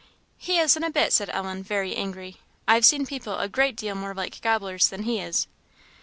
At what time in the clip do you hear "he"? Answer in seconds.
0.39-0.57, 5.03-5.19